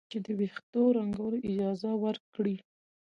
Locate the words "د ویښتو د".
0.25-0.93